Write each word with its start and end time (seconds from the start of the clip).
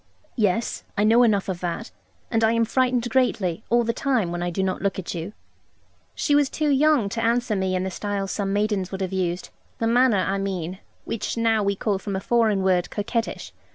'Yes, 0.35 0.83
I 0.97 1.03
know 1.03 1.21
enough 1.21 1.47
of 1.47 1.59
that; 1.59 1.91
and 2.31 2.43
I 2.43 2.53
am 2.53 2.65
frightened 2.65 3.07
greatly, 3.07 3.63
all 3.69 3.83
the 3.83 3.93
time, 3.93 4.31
when 4.31 4.41
I 4.41 4.49
do 4.49 4.63
not 4.63 4.81
look 4.81 4.97
at 4.97 5.13
you.' 5.13 5.31
She 6.15 6.33
was 6.33 6.49
too 6.49 6.69
young 6.69 7.07
to 7.09 7.23
answer 7.23 7.55
me 7.55 7.75
in 7.75 7.83
the 7.83 7.91
style 7.91 8.25
some 8.25 8.51
maidens 8.51 8.91
would 8.91 9.01
have 9.01 9.13
used; 9.13 9.49
the 9.77 9.85
manner, 9.85 10.25
I 10.27 10.39
mean, 10.39 10.79
which 11.05 11.37
now 11.37 11.61
we 11.61 11.75
call 11.75 11.99
from 11.99 12.15
a 12.15 12.19
foreign 12.19 12.63
word 12.63 12.89
'coquettish.' 12.89 13.53